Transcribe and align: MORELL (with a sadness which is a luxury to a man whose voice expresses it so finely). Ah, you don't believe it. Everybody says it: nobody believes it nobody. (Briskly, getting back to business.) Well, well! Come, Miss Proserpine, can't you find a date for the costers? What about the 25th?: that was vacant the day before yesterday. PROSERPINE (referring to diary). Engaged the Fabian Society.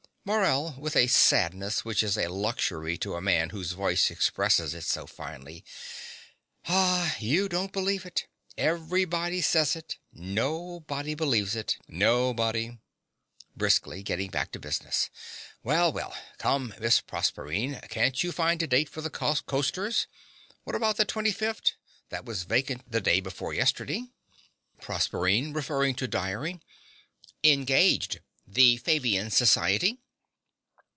MORELL 0.23 0.75
(with 0.77 0.95
a 0.95 1.07
sadness 1.07 1.83
which 1.83 2.03
is 2.03 2.15
a 2.15 2.27
luxury 2.29 2.95
to 2.95 3.15
a 3.15 3.21
man 3.21 3.49
whose 3.49 3.71
voice 3.71 4.11
expresses 4.11 4.75
it 4.75 4.83
so 4.83 5.07
finely). 5.07 5.65
Ah, 6.67 7.15
you 7.19 7.49
don't 7.49 7.73
believe 7.73 8.05
it. 8.05 8.27
Everybody 8.55 9.41
says 9.41 9.75
it: 9.75 9.97
nobody 10.13 11.15
believes 11.15 11.55
it 11.55 11.79
nobody. 11.87 12.77
(Briskly, 13.57 14.03
getting 14.03 14.29
back 14.29 14.51
to 14.51 14.59
business.) 14.59 15.09
Well, 15.63 15.91
well! 15.91 16.15
Come, 16.37 16.75
Miss 16.79 17.01
Proserpine, 17.01 17.81
can't 17.89 18.23
you 18.23 18.31
find 18.31 18.61
a 18.61 18.67
date 18.67 18.89
for 18.89 19.01
the 19.01 19.09
costers? 19.09 20.05
What 20.65 20.75
about 20.75 20.97
the 20.97 21.05
25th?: 21.05 21.71
that 22.09 22.25
was 22.25 22.43
vacant 22.43 22.83
the 22.89 23.01
day 23.01 23.21
before 23.21 23.55
yesterday. 23.55 24.07
PROSERPINE 24.81 25.53
(referring 25.53 25.95
to 25.95 26.07
diary). 26.07 26.61
Engaged 27.43 28.19
the 28.45 28.77
Fabian 28.77 29.31
Society. 29.31 29.97